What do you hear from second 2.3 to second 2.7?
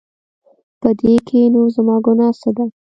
څه ده؟